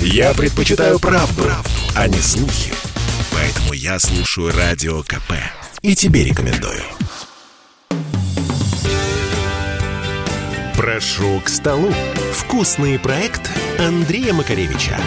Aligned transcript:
Я 0.00 0.34
предпочитаю 0.34 0.98
правду, 0.98 1.42
правду, 1.42 1.70
а 1.94 2.08
не 2.08 2.18
слухи. 2.18 2.72
Поэтому 3.32 3.72
я 3.72 3.98
слушаю 3.98 4.52
Радио 4.56 5.02
КП. 5.02 5.32
И 5.82 5.94
тебе 5.94 6.24
рекомендую. 6.24 6.82
Прошу 10.76 11.40
к 11.40 11.48
столу. 11.48 11.92
Вкусный 12.32 12.98
проект 12.98 13.50
Андрея 13.78 14.32
Макаревича. 14.32 14.98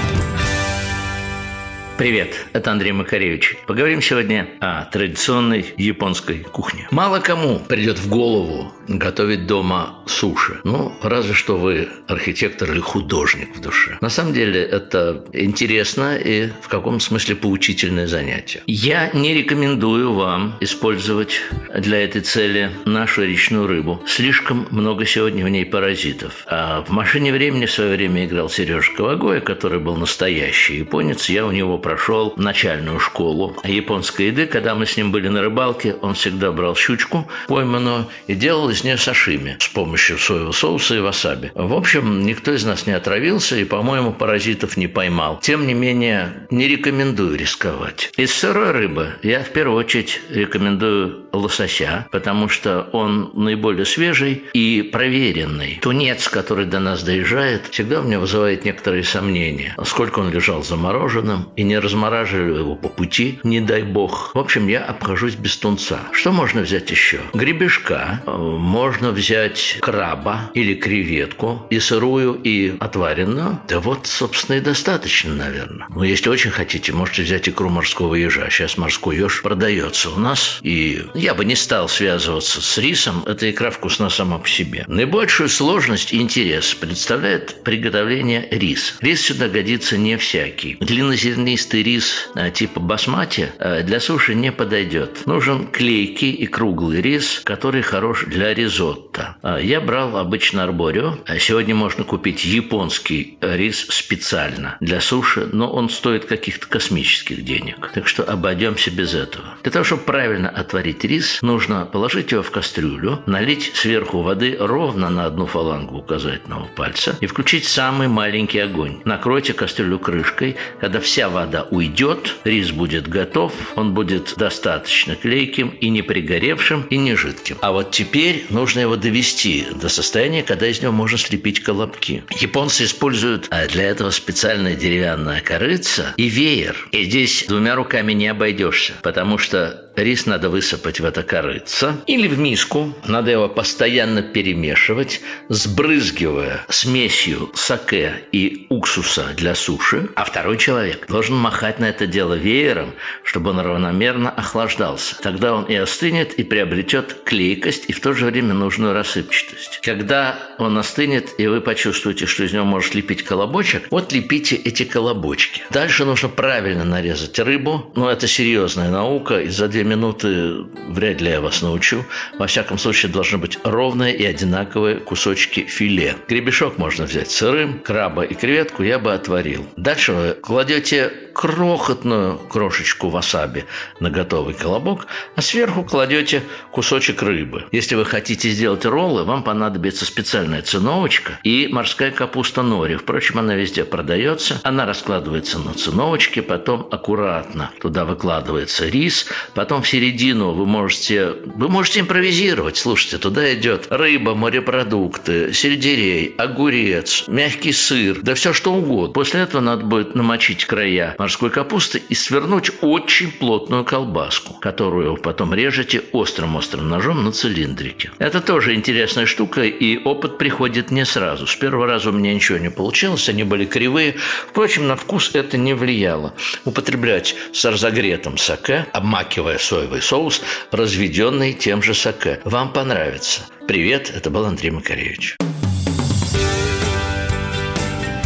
Привет, 2.00 2.34
это 2.54 2.71
Андрей 2.71 2.93
Макаревич. 2.93 3.57
Поговорим 3.68 4.02
сегодня 4.02 4.47
о 4.61 4.86
традиционной 4.86 5.65
японской 5.75 6.38
кухне. 6.38 6.88
Мало 6.91 7.20
кому 7.20 7.59
придет 7.59 8.00
в 8.00 8.07
голову 8.07 8.71
готовить 8.88 9.47
дома 9.47 10.00
суши. 10.07 10.61
Ну, 10.64 10.93
разве 11.04 11.33
что 11.33 11.57
вы 11.57 11.89
архитектор 12.07 12.71
или 12.71 12.79
художник 12.79 13.55
в 13.55 13.61
душе. 13.61 13.97
На 14.01 14.09
самом 14.09 14.33
деле 14.33 14.61
это 14.61 15.25
интересно 15.33 16.18
и 16.18 16.50
в 16.61 16.69
каком 16.69 17.00
смысле 17.00 17.36
поучительное 17.36 18.07
занятие. 18.07 18.63
Я 18.66 19.11
не 19.13 19.33
рекомендую 19.33 20.13
вам 20.13 20.55
использовать 20.61 21.41
для 21.77 22.04
этой 22.04 22.21
цели 22.21 22.71
нашу 22.86 23.25
речную 23.25 23.68
рыбу. 23.68 24.02
Слишком 24.07 24.68
много 24.71 25.05
сегодня 25.05 25.46
в 25.46 25.50
ней 25.50 25.66
паразитов. 25.66 26.46
А 26.47 26.82
в 26.82 26.89
«Машине 26.89 27.32
времени» 27.32 27.66
в 27.66 27.71
свое 27.71 27.96
время 27.96 28.25
играл 28.25 28.50
Сережа 28.50 28.91
Ковагоя, 28.96 29.41
который 29.41 29.79
был 29.79 29.97
настоящий 29.97 30.77
японец. 30.77 31.29
Я 31.29 31.46
у 31.46 31.52
него 31.52 31.77
прошел 31.89 32.36
начальную 32.38 33.00
школу 33.00 33.56
японской 33.64 34.28
еды. 34.28 34.45
Когда 34.45 34.75
мы 34.75 34.86
с 34.86 34.95
ним 34.95 35.11
были 35.11 35.28
на 35.28 35.42
рыбалке, 35.42 35.95
он 36.02 36.14
всегда 36.14 36.52
брал 36.52 36.75
щучку 36.75 37.28
пойманную 37.47 38.06
и 38.28 38.36
делал 38.36 38.70
из 38.70 38.84
нее 38.84 38.95
сашими 38.95 39.58
с 39.59 39.67
помощью 39.70 40.20
соевого 40.20 40.52
соуса 40.52 40.95
и 40.97 41.00
васаби. 41.00 41.52
В 41.56 41.73
общем, 41.73 42.28
никто 42.28 42.53
из 42.53 42.64
нас 42.64 42.86
не 42.86 42.94
отравился 42.94 43.56
и, 43.56 43.64
по-моему, 43.64 44.14
паразитов 44.14 44.78
не 44.78 44.86
поймал. 44.86 45.39
Тем 45.42 45.66
не 45.66 45.73
менее, 45.73 46.47
не 46.52 46.67
рекомендую 46.67 47.36
рисковать. 47.36 48.11
Из 48.17 48.31
сырой 48.35 48.69
рыбы 48.69 49.16
я 49.23 49.41
в 49.44 49.50
первую 49.50 49.80
очередь 49.80 50.22
рекомендую 50.30 51.25
лосося, 51.33 52.06
потому 52.11 52.50
что 52.50 52.88
он 52.94 53.31
наиболее 53.33 53.85
свежий 53.85 54.44
и 54.53 54.83
проверенный. 54.83 55.80
Тунец, 55.81 56.28
который 56.28 56.66
до 56.66 56.80
нас 56.80 57.02
доезжает, 57.02 57.66
всегда 57.72 58.02
у 58.02 58.03
меня 58.03 58.19
вызывает 58.19 58.63
некоторые 58.63 59.03
сомнения. 59.03 59.73
Сколько 59.85 60.19
он 60.19 60.30
лежал 60.30 60.63
замороженным 60.63 61.50
и 61.56 61.63
не 61.63 61.78
размораживали 61.80 62.59
его 62.59 62.75
по 62.75 62.89
пути, 62.89 63.39
не 63.44 63.61
дай 63.61 63.83
бог. 63.83 64.31
В 64.33 64.39
общем, 64.39 64.67
я 64.67 64.83
обхожусь 64.83 65.35
без 65.35 65.58
тунца. 65.58 65.99
Что 66.11 66.31
можно 66.31 66.61
взять 66.61 66.89
еще? 66.91 67.19
Гребешка. 67.33 68.22
Э, 68.25 68.31
можно 68.38 69.11
взять 69.11 69.77
краба 69.81 70.52
или 70.53 70.73
креветку 70.73 71.66
и 71.69 71.80
сырую, 71.80 72.33
и 72.33 72.75
отваренную. 72.80 73.61
Да 73.67 73.80
вот, 73.80 74.07
собственно, 74.07 74.57
и 74.57 74.61
достаточно, 74.61 75.33
наверное. 75.33 75.88
Но 75.89 76.03
если 76.03 76.30
очень 76.30 76.52
хотите, 76.52 76.94
можете 76.94 77.23
взять 77.23 77.47
икру 77.50 77.69
морского 77.69 78.16
ежа. 78.16 78.50
Сейчас 78.50 78.77
морской 78.77 79.17
еж 79.17 79.41
продается 79.41 80.09
у 80.09 80.19
нас. 80.19 80.59
И 80.61 81.05
я 81.13 81.33
бы 81.33 81.45
не 81.45 81.55
стал 81.55 81.89
связываться 81.89 82.61
с 82.61 82.77
рисом. 82.77 83.23
Эта 83.25 83.50
икра 83.50 83.72
вкусна 83.72 84.09
сама 84.09 84.38
по 84.39 84.47
себе. 84.47 84.85
Наибольшую 84.88 85.50
сложность 85.50 86.13
и 86.13 86.22
интерес 86.22 86.73
представляет 86.73 87.63
приготовление 87.63 88.47
риса. 88.52 88.94
Рис 89.02 89.22
сюда 89.22 89.47
годится 89.47 89.97
не 89.97 90.17
всякий. 90.17 90.77
Длиннозернистый 90.80 91.69
зернистый 91.70 91.84
рис 91.84 92.30
э, 92.36 92.52
типа 92.52 92.80
басмати 92.80 93.52
э, 93.59 93.84
для 93.84 94.00
суши 94.00 94.36
не 94.36 94.52
подойдет. 94.52 95.25
Нужен 95.25 95.67
клейкий 95.67 96.31
и 96.31 96.48
круглый 96.48 97.02
рис, 97.02 97.42
который 97.44 97.81
хорош 97.81 98.25
для 98.25 98.53
ризотто. 98.53 99.38
Э, 99.44 99.59
я 99.62 99.81
брал 99.81 100.17
обычно 100.17 100.64
арборио. 100.64 101.17
Сегодня 101.40 101.75
можно 101.75 102.03
купить 102.03 102.45
японский 102.45 103.38
рис 103.42 103.88
специально 103.90 104.78
для 104.80 105.02
суши, 105.02 105.47
но 105.52 105.72
он 105.72 105.90
стоит 105.90 106.25
каких-то 106.25 106.67
космических 106.67 107.44
денег. 107.44 107.92
Так 107.94 108.08
что 108.08 108.23
обойдемся 108.23 108.92
без 108.92 109.14
этого. 109.14 109.45
Для 109.64 109.72
того, 109.72 109.86
чтобы 109.86 110.03
правильно 110.03 110.50
отварить 110.50 111.03
рис, 111.03 111.42
нужно 111.42 111.85
положить 111.85 112.31
его 112.31 112.41
в 112.41 112.52
кастрюлю, 112.52 113.22
налить 113.25 113.72
сверху 113.75 114.22
воды 114.22 114.58
ровно 114.59 115.09
на 115.09 115.25
одну 115.25 115.46
фалангу 115.46 115.97
указательного 115.97 116.66
пальца 116.66 117.16
и 117.22 117.28
включить 117.28 117.66
самый 117.66 118.08
маленький 118.08 118.59
огонь. 118.59 119.02
Накройте 119.06 119.53
кастрюлю 119.53 120.00
крышкой. 120.00 120.56
Когда 120.79 121.00
вся 121.00 121.29
вода 121.29 121.48
вода 121.49 121.67
уйдет, 121.71 122.35
рис 122.43 122.69
будет 122.69 123.07
готов, 123.07 123.51
он 123.75 123.95
будет 123.95 124.35
достаточно 124.37 125.15
клейким 125.15 125.69
и 125.69 125.89
не 125.89 126.03
пригоревшим, 126.03 126.85
и 126.91 126.97
не 126.97 127.15
жидким. 127.15 127.57
А 127.61 127.71
вот 127.71 127.89
теперь 127.89 128.45
нужно 128.51 128.81
его 128.81 128.95
довести 128.97 129.65
до 129.81 129.89
состояния, 129.89 130.43
когда 130.43 130.67
из 130.67 130.79
него 130.83 130.91
можно 130.91 131.17
слепить 131.17 131.61
колобки. 131.61 132.23
Японцы 132.39 132.83
используют 132.83 133.47
а, 133.49 133.65
для 133.65 133.85
этого 133.85 134.11
специальное 134.11 134.75
деревянное 134.75 135.41
корыца 135.41 136.13
и 136.17 136.29
веер. 136.29 136.87
И 136.91 137.05
здесь 137.05 137.45
двумя 137.47 137.73
руками 137.73 138.13
не 138.13 138.27
обойдешься, 138.27 138.93
потому 139.01 139.39
что 139.39 139.89
Рис 139.99 140.25
надо 140.25 140.49
высыпать 140.49 140.99
в 140.99 141.05
это 141.05 141.23
корыце 141.23 141.93
или 142.07 142.27
в 142.27 142.39
миску. 142.39 142.95
Надо 143.05 143.31
его 143.31 143.49
постоянно 143.49 144.21
перемешивать, 144.21 145.21
сбрызгивая 145.49 146.66
смесью 146.69 147.51
саке 147.53 148.23
и 148.31 148.67
уксуса 148.69 149.33
для 149.35 149.55
суши. 149.55 150.09
А 150.16 150.23
второй 150.23 150.57
человек 150.57 151.07
должен 151.07 151.35
махать 151.39 151.79
на 151.79 151.85
это 151.85 152.05
дело 152.07 152.35
веером, 152.35 152.94
чтобы 153.23 153.51
он 153.51 153.59
равномерно 153.59 154.29
охлаждался. 154.29 155.19
Тогда 155.22 155.55
он 155.55 155.66
и 155.66 155.75
остынет, 155.75 156.33
и 156.33 156.44
приобретет 156.44 157.23
клейкость, 157.23 157.85
и 157.88 157.94
в 157.94 158.01
то 158.01 158.13
же 158.13 158.25
время 158.25 158.53
нужную 158.53 158.94
рассыпчатость. 158.94 159.79
Когда 159.81 160.38
он 160.57 160.78
остынет, 160.78 161.39
и 161.39 161.47
вы 161.47 161.61
почувствуете, 161.61 162.25
что 162.25 162.44
из 162.44 162.53
него 162.53 162.66
может 162.66 162.95
лепить 162.95 163.23
колобочек, 163.23 163.88
вот 163.89 164.11
лепите 164.13 164.55
эти 164.55 164.83
колобочки. 164.83 165.63
Дальше 165.72 166.05
нужно 166.05 166.29
правильно 166.29 166.83
нарезать 166.83 167.39
рыбу. 167.39 167.91
Но 167.95 168.09
это 168.09 168.28
серьезная 168.28 168.89
наука, 168.89 169.41
и 169.41 169.49
за 169.49 169.67
две 169.67 169.83
минуты 169.83 170.66
вряд 170.88 171.22
ли 171.22 171.31
я 171.31 171.41
вас 171.41 171.61
научу. 171.61 172.05
Во 172.38 172.47
всяком 172.47 172.78
случае, 172.78 173.11
должны 173.11 173.38
быть 173.38 173.59
ровные 173.63 174.16
и 174.16 174.25
одинаковые 174.25 174.97
кусочки 174.97 175.66
филе. 175.66 176.16
Гребешок 176.28 176.78
можно 176.78 177.05
взять 177.05 177.31
сырым, 177.31 177.79
краба 177.79 178.23
и 178.23 178.33
креветку 178.33 178.83
я 178.83 178.99
бы 178.99 179.13
отварил. 179.13 179.67
Дальше 179.78 180.13
вы 180.13 180.33
кладете 180.33 181.11
крохотную 181.34 182.38
крошечку 182.38 183.09
васаби 183.09 183.66
на 184.00 184.09
готовый 184.09 184.53
колобок, 184.53 185.07
а 185.35 185.41
сверху 185.41 185.84
кладете 185.84 186.44
кусочек 186.72 187.22
рыбы. 187.22 187.66
Если 187.72 187.95
вы 187.95 188.06
хотите 188.06 188.50
сделать 188.50 188.85
роллы, 188.85 189.23
вам 189.23 189.44
понадобится 189.44 190.06
специальная 190.06 190.62
циновочка 190.62 191.40
и 191.44 191.67
морская 191.72 192.12
капуста 192.12 192.62
нори. 192.62 192.95
Впрочем, 192.95 193.40
она 193.40 193.56
везде 193.56 193.85
продается. 193.85 194.59
Она 194.63 194.85
раскладывается 194.85 195.59
на 195.59 195.73
циновочке, 195.73 196.41
потом 196.41 196.88
аккуратно 196.91 197.72
туда 197.79 198.06
выкладывается 198.06 198.88
рис, 198.88 199.28
потом 199.53 199.81
в 199.81 199.88
середину 199.88 200.51
вы 200.51 200.66
можете, 200.66 201.35
вы 201.46 201.69
можете 201.69 202.01
импровизировать. 202.01 202.78
Слушайте, 202.78 203.17
туда 203.17 203.53
идет 203.53 203.88
рыба, 203.90 204.35
морепродукты, 204.35 205.53
сельдерей, 205.53 206.34
огурец, 206.38 207.25
мягкий 207.28 207.73
сыр, 207.73 208.19
да 208.22 208.34
все 208.35 208.53
что 208.53 208.73
угодно. 208.73 209.13
После 209.13 209.41
этого 209.41 209.61
надо 209.61 209.85
будет 209.85 210.16
намочить 210.16 210.66
края 210.66 211.16
морской 211.19 211.50
капусты 211.50 212.02
и 212.09 212.16
свернуть 212.16 212.72
очень 212.81 213.31
плотную 213.31 213.84
колбаску, 213.84 214.53
которую 214.53 215.18
потом 215.18 215.53
режете 215.53 216.02
острым-острым 216.13 216.90
ножом 216.90 217.24
на 217.24 217.31
цилиндрике. 217.31 218.12
Это 218.18 218.41
тоже 218.41 218.74
интересная 218.74 219.25
штука, 219.25 219.63
и 219.63 220.02
опыт 220.03 220.38
приходит 220.38 220.91
не 220.91 221.06
сразу. 221.06 221.46
С 221.46 221.56
первого 221.56 221.85
раза 221.85 222.09
у 222.09 222.13
меня 222.13 222.34
ничего 222.34 222.58
не 222.58 222.72
получилось, 222.72 223.28
они 223.29 223.44
были 223.44 223.66
кривые. 223.66 224.16
Впрочем, 224.47 224.88
на 224.88 224.96
вкус 224.96 225.31
это 225.34 225.58
не 225.58 225.74
влияло. 225.74 226.34
Употреблять 226.66 227.35
с 227.52 227.66
разогретым 227.66 228.38
саке, 228.38 228.88
обмакивая 228.94 229.58
соевый 229.58 230.02
соус, 230.02 230.41
разведенный 230.72 231.53
тем 231.53 231.84
же 231.84 231.94
саке. 231.94 232.40
Вам 232.46 232.72
понравится. 232.72 233.41
Привет, 233.68 234.12
это 234.16 234.29
был 234.29 234.46
Андрей 234.46 234.72
Макаревич. 234.72 235.38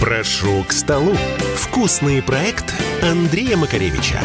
Прошу 0.04 0.66
к 0.66 0.74
столу. 0.74 1.16
Вкусный 1.56 2.22
проект 2.22 2.74
Андрея 3.02 3.56
Макаревича. 3.56 4.20